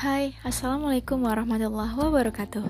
Hai, 0.00 0.32
Assalamualaikum 0.40 1.28
warahmatullahi 1.28 1.92
wabarakatuh. 1.92 2.64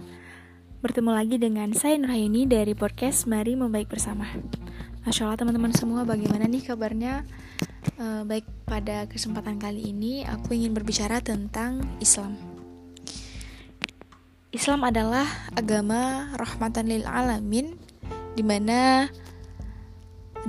Bertemu 0.83 1.15
lagi 1.15 1.39
dengan 1.39 1.71
saya 1.71 1.95
Nurhaini 1.95 2.43
dari 2.43 2.75
podcast 2.75 3.31
Mari 3.31 3.55
Membaik 3.55 3.87
Bersama. 3.87 4.27
Masya 5.07 5.31
Allah 5.31 5.39
teman-teman 5.39 5.71
semua 5.71 6.03
bagaimana 6.03 6.51
nih 6.51 6.67
kabarnya? 6.67 7.23
E, 7.95 8.27
Baik 8.27 8.51
pada 8.67 9.07
kesempatan 9.07 9.63
kali 9.63 9.95
ini 9.95 10.27
aku 10.27 10.59
ingin 10.59 10.75
berbicara 10.75 11.23
tentang 11.23 11.79
Islam. 12.03 12.35
Islam 14.51 14.83
adalah 14.83 15.31
agama 15.55 16.35
rahmatan 16.35 16.91
lil 16.91 17.07
alamin 17.07 17.79
Di 18.35 18.43
mana 18.43 19.07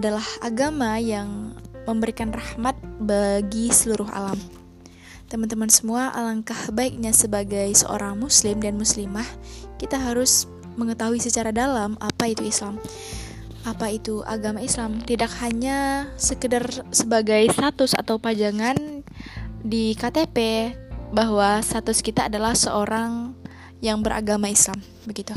adalah 0.01 0.25
agama 0.41 0.97
yang 0.97 1.53
memberikan 1.85 2.33
rahmat 2.33 2.73
bagi 2.97 3.69
seluruh 3.69 4.09
alam 4.09 4.60
Teman-teman 5.31 5.71
semua, 5.71 6.11
alangkah 6.11 6.59
baiknya 6.75 7.15
sebagai 7.15 7.71
seorang 7.71 8.19
muslim 8.19 8.59
dan 8.59 8.75
muslimah, 8.75 9.23
kita 9.79 9.95
harus 9.95 10.43
mengetahui 10.75 11.23
secara 11.23 11.55
dalam 11.55 11.95
apa 12.03 12.35
itu 12.35 12.43
Islam. 12.43 12.75
Apa 13.63 13.95
itu 13.95 14.27
agama 14.27 14.59
Islam? 14.59 14.99
Tidak 14.99 15.31
hanya 15.39 16.11
sekedar 16.19 16.67
sebagai 16.91 17.47
status 17.47 17.95
atau 17.95 18.19
pajangan 18.19 19.07
di 19.63 19.95
KTP 19.95 20.75
bahwa 21.15 21.63
status 21.63 22.03
kita 22.03 22.27
adalah 22.27 22.51
seorang 22.51 23.31
yang 23.79 24.03
beragama 24.03 24.51
Islam, 24.51 24.83
begitu. 25.07 25.31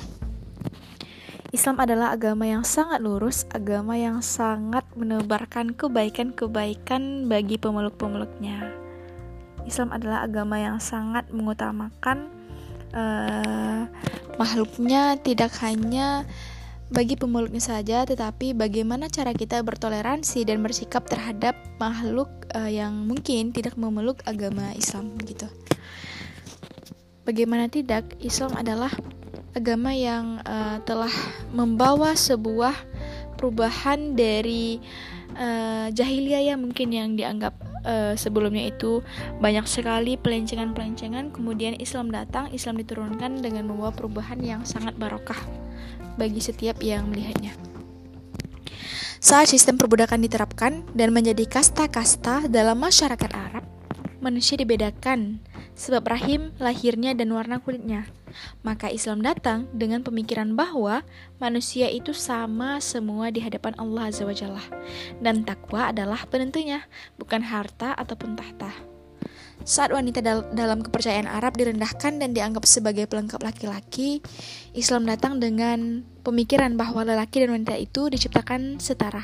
Islam 1.54 1.78
adalah 1.78 2.10
agama 2.10 2.50
yang 2.50 2.66
sangat 2.66 2.98
lurus, 2.98 3.46
agama 3.54 3.94
yang 3.94 4.26
sangat 4.26 4.82
menebarkan 4.98 5.70
kebaikan-kebaikan 5.70 7.30
bagi 7.30 7.62
pemeluk-pemeluknya. 7.62 8.83
Islam 9.64 9.92
adalah 9.92 10.24
agama 10.24 10.60
yang 10.60 10.78
sangat 10.80 11.28
mengutamakan 11.32 12.28
uh, 12.94 13.88
makhluknya 14.36 15.18
tidak 15.20 15.52
hanya 15.60 16.24
bagi 16.92 17.16
pemeluknya 17.16 17.64
saja, 17.64 18.04
tetapi 18.04 18.52
bagaimana 18.54 19.08
cara 19.08 19.32
kita 19.32 19.58
bertoleransi 19.64 20.46
dan 20.46 20.60
bersikap 20.60 21.08
terhadap 21.08 21.56
makhluk 21.80 22.28
uh, 22.54 22.68
yang 22.70 23.08
mungkin 23.08 23.50
tidak 23.50 23.74
memeluk 23.74 24.20
agama 24.28 24.70
Islam 24.76 25.16
gitu. 25.24 25.48
Bagaimana 27.24 27.72
tidak, 27.72 28.04
Islam 28.20 28.52
adalah 28.54 28.92
agama 29.56 29.96
yang 29.96 30.44
uh, 30.44 30.76
telah 30.84 31.10
membawa 31.56 32.12
sebuah 32.12 32.76
perubahan 33.40 34.12
dari 34.12 34.76
uh, 35.32 35.88
jahiliyah 35.88 36.52
yang 36.52 36.60
mungkin 36.60 36.92
yang 36.92 37.16
dianggap 37.16 37.56
uh, 37.84 38.12
sebelumnya 38.18 38.68
itu 38.68 39.04
banyak 39.38 39.64
sekali 39.68 40.16
pelencengan-pelencengan 40.18 41.30
kemudian 41.30 41.78
Islam 41.78 42.10
datang 42.10 42.50
Islam 42.50 42.80
diturunkan 42.80 43.44
dengan 43.44 43.68
membawa 43.70 43.94
perubahan 43.94 44.40
yang 44.42 44.66
sangat 44.66 44.96
barokah 44.98 45.38
bagi 46.18 46.40
setiap 46.42 46.80
yang 46.82 47.06
melihatnya. 47.08 47.54
Saat 49.24 49.56
sistem 49.56 49.80
perbudakan 49.80 50.20
diterapkan 50.20 50.84
dan 50.92 51.08
menjadi 51.08 51.48
kasta-kasta 51.48 52.44
dalam 52.44 52.76
masyarakat 52.76 53.30
Arab 53.32 53.64
manusia 54.20 54.56
dibedakan 54.56 55.40
sebab 55.74 56.06
rahim 56.06 56.54
lahirnya 56.62 57.14
dan 57.14 57.34
warna 57.34 57.58
kulitnya 57.58 58.06
maka 58.66 58.90
Islam 58.90 59.22
datang 59.22 59.70
dengan 59.70 60.02
pemikiran 60.02 60.54
bahwa 60.58 61.06
manusia 61.38 61.88
itu 61.90 62.10
sama 62.10 62.82
semua 62.82 63.30
di 63.30 63.40
hadapan 63.42 63.74
Allah 63.78 64.10
Azza 64.10 64.26
wa. 64.26 64.64
Dan 65.22 65.46
takwa 65.46 65.94
adalah 65.94 66.26
penentunya, 66.26 66.84
bukan 67.16 67.42
harta 67.44 67.94
ataupun 67.94 68.34
tahta. 68.34 68.72
Saat 69.64 69.94
wanita 69.94 70.20
dal 70.20 70.50
dalam 70.52 70.82
kepercayaan 70.82 71.30
Arab 71.30 71.54
direndahkan 71.54 72.20
dan 72.20 72.34
dianggap 72.34 72.66
sebagai 72.66 73.06
pelengkap 73.06 73.40
laki-laki, 73.40 74.20
Islam 74.74 75.06
datang 75.06 75.38
dengan 75.38 76.02
pemikiran 76.26 76.74
bahwa 76.74 77.06
lelaki 77.06 77.46
dan 77.46 77.54
wanita 77.54 77.78
itu 77.78 78.10
diciptakan 78.10 78.82
setara, 78.82 79.22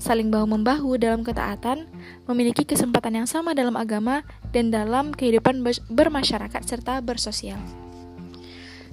saling 0.00 0.32
bahu-membahu 0.32 0.96
dalam 0.96 1.20
ketaatan, 1.20 1.84
memiliki 2.24 2.64
kesempatan 2.64 3.22
yang 3.22 3.28
sama 3.28 3.52
dalam 3.52 3.76
agama 3.76 4.24
dan 4.50 4.72
dalam 4.72 5.12
kehidupan 5.12 5.60
bermasyarakat 5.92 6.62
serta 6.64 7.04
bersosial. 7.04 7.60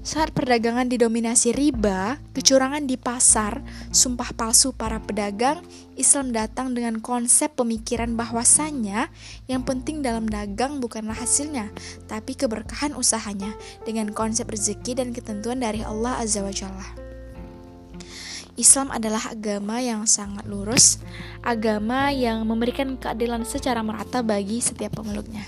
Saat 0.08 0.32
perdagangan 0.32 0.88
didominasi 0.88 1.52
riba, 1.52 2.16
kecurangan 2.32 2.88
di 2.88 2.96
pasar, 2.96 3.60
sumpah 3.92 4.32
palsu 4.32 4.72
para 4.72 5.04
pedagang, 5.04 5.60
Islam 6.00 6.32
datang 6.32 6.72
dengan 6.72 7.04
konsep 7.04 7.52
pemikiran 7.60 8.16
bahwasannya 8.16 9.12
yang 9.52 9.68
penting 9.68 10.00
dalam 10.00 10.24
dagang 10.32 10.80
bukanlah 10.80 11.18
hasilnya, 11.18 11.76
tapi 12.08 12.40
keberkahan 12.40 12.96
usahanya 12.96 13.52
dengan 13.84 14.08
konsep 14.16 14.48
rezeki 14.48 14.96
dan 14.96 15.12
ketentuan 15.12 15.60
dari 15.60 15.84
Allah 15.84 16.24
Azza 16.24 16.40
wa 16.40 16.56
Jalla. 16.56 17.07
Islam 18.58 18.90
adalah 18.90 19.30
agama 19.30 19.78
yang 19.78 20.10
sangat 20.10 20.50
lurus, 20.50 20.98
agama 21.46 22.10
yang 22.10 22.42
memberikan 22.42 22.98
keadilan 22.98 23.46
secara 23.46 23.86
merata 23.86 24.26
bagi 24.26 24.58
setiap 24.58 24.98
pemeluknya. 24.98 25.46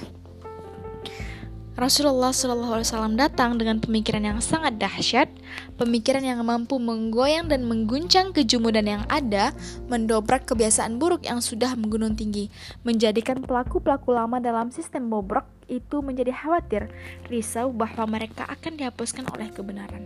Rasulullah 1.80 2.36
SAW 2.36 3.16
datang 3.16 3.56
dengan 3.56 3.80
pemikiran 3.80 4.20
yang 4.20 4.40
sangat 4.44 4.76
dahsyat, 4.76 5.32
pemikiran 5.80 6.20
yang 6.20 6.44
mampu 6.44 6.76
menggoyang 6.76 7.48
dan 7.48 7.64
mengguncang 7.64 8.36
kejumudan 8.36 8.84
yang 8.84 9.04
ada, 9.08 9.56
mendobrak 9.88 10.44
kebiasaan 10.44 11.00
buruk 11.00 11.24
yang 11.24 11.40
sudah 11.40 11.80
menggunung 11.80 12.20
tinggi, 12.20 12.52
menjadikan 12.84 13.40
pelaku-pelaku 13.40 14.12
lama 14.12 14.44
dalam 14.44 14.76
sistem 14.76 15.08
bobrok 15.08 15.48
itu 15.72 16.04
menjadi 16.04 16.36
khawatir, 16.36 16.92
risau 17.32 17.72
bahwa 17.72 18.20
mereka 18.20 18.44
akan 18.52 18.76
dihapuskan 18.76 19.24
oleh 19.32 19.48
kebenaran. 19.48 20.04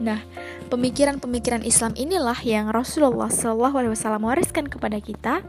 Nah, 0.00 0.24
pemikiran-pemikiran 0.70 1.66
Islam 1.66 1.92
inilah 1.98 2.38
yang 2.46 2.70
Rasulullah 2.70 3.28
SAW 3.28 3.98
wariskan 4.22 4.70
kepada 4.70 5.02
kita, 5.02 5.42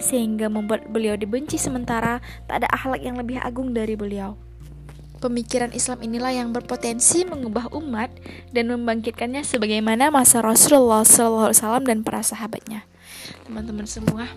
sehingga 0.00 0.48
membuat 0.48 0.88
beliau 0.88 1.14
dibenci 1.14 1.60
sementara 1.60 2.24
tak 2.48 2.64
ada 2.64 2.68
akhlak 2.72 3.04
yang 3.04 3.20
lebih 3.20 3.38
agung 3.44 3.76
dari 3.76 3.94
beliau. 3.94 4.40
Pemikiran 5.20 5.72
Islam 5.72 6.04
inilah 6.04 6.32
yang 6.36 6.52
berpotensi 6.52 7.24
mengubah 7.24 7.72
umat 7.72 8.12
dan 8.52 8.68
membangkitkannya 8.68 9.40
sebagaimana 9.44 10.12
masa 10.12 10.44
Rasulullah 10.44 11.04
SAW 11.04 11.84
dan 11.84 12.04
para 12.04 12.20
sahabatnya. 12.20 12.84
Teman-teman 13.48 13.88
semua, 13.88 14.28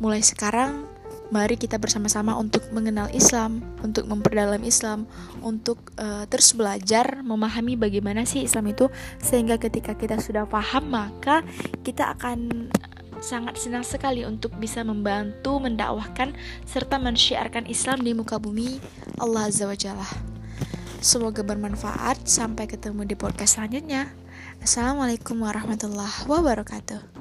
mulai 0.00 0.24
sekarang 0.24 0.88
mari 1.30 1.54
kita 1.54 1.78
bersama-sama 1.78 2.34
untuk 2.34 2.66
mengenal 2.74 3.06
Islam, 3.14 3.62
untuk 3.80 4.06
memperdalam 4.10 4.60
Islam, 4.66 5.06
untuk 5.40 5.78
uh, 5.96 6.26
terus 6.26 6.52
belajar 6.52 7.22
memahami 7.22 7.78
bagaimana 7.78 8.26
sih 8.26 8.44
Islam 8.44 8.74
itu 8.74 8.90
sehingga 9.22 9.56
ketika 9.56 9.94
kita 9.94 10.18
sudah 10.18 10.44
paham 10.44 10.90
maka 10.90 11.46
kita 11.86 12.18
akan 12.18 12.68
sangat 13.22 13.60
senang 13.60 13.84
sekali 13.84 14.24
untuk 14.24 14.56
bisa 14.56 14.80
membantu 14.80 15.60
mendakwahkan 15.60 16.34
serta 16.64 16.96
mensyiarkan 16.96 17.68
Islam 17.68 18.00
di 18.00 18.16
muka 18.16 18.40
bumi 18.40 18.80
Allah 19.20 19.46
Azza 19.46 19.68
wa 19.68 19.76
Jalla. 19.76 20.08
Semoga 21.00 21.40
bermanfaat. 21.40 22.28
Sampai 22.28 22.68
ketemu 22.68 23.08
di 23.08 23.16
podcast 23.16 23.56
selanjutnya. 23.56 24.12
Assalamualaikum 24.60 25.40
warahmatullahi 25.40 26.28
wabarakatuh. 26.28 27.19